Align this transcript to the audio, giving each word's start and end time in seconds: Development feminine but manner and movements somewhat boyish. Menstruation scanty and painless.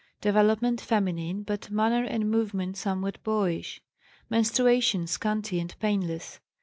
Development 0.19 0.81
feminine 0.81 1.43
but 1.43 1.69
manner 1.69 2.03
and 2.03 2.27
movements 2.31 2.79
somewhat 2.79 3.23
boyish. 3.23 3.83
Menstruation 4.31 5.05
scanty 5.05 5.59
and 5.59 5.77
painless. 5.79 6.39